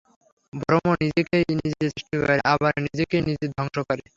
ভ্রম 0.53 0.87
নিজেকেই 1.01 1.43
নিজে 1.53 1.85
সৃষ্টি 1.85 2.15
করে, 2.21 2.35
আবার 2.53 2.73
নিজেকেই 2.85 3.21
নিজে 3.27 3.45
ধ্বংস 3.53 3.75
করে। 3.87 4.03